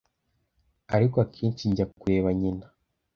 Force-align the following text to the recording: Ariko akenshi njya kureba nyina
Ariko 0.95 1.15
akenshi 1.25 1.63
njya 1.71 1.85
kureba 1.99 2.29
nyina 2.39 2.65